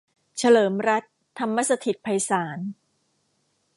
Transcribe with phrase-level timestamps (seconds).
[0.37, 2.59] เฉลิมรัตน์ ธรรมสถิตไพศาล